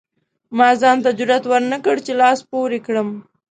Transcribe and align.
ما 0.57 0.69
ځان 0.81 0.97
ته 1.03 1.09
جرئت 1.19 1.43
ورنکړ 1.47 1.95
چې 2.05 2.11
لاس 2.21 2.39
پورې 2.51 2.79
کړم. 2.85 3.09